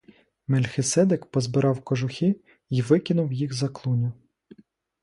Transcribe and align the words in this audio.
Мельхиседек 0.47 1.25
позабирав 1.27 1.81
кожухи 1.83 2.35
й 2.69 2.81
викинув 2.81 3.33
їх 3.33 3.53
за 3.53 3.69
клуню. 3.69 4.13